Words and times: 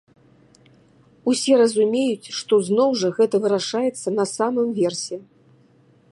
Усе 1.31 1.53
разумеюць, 1.61 2.31
што 2.37 2.53
зноў 2.69 2.89
жа 3.01 3.09
гэта 3.17 3.35
вырашаецца 3.43 4.07
на 4.17 4.25
самым 4.35 4.67
версе. 4.81 5.15